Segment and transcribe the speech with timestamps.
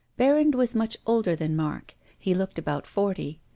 [0.17, 1.93] Berrand was much older than Mark.
[2.17, 3.39] He looked about forty.